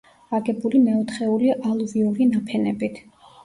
აგებული 0.37 0.81
მეოთხეული 0.85 1.53
ალუვიური 1.59 2.31
ნაფენებით. 2.33 3.03